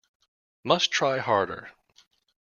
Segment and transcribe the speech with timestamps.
[0.63, 1.69] Must try harder.